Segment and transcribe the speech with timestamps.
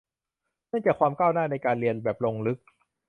[0.67, 2.57] เนื่องจากความก้าวหน้าในการเรียนแบบลงลึก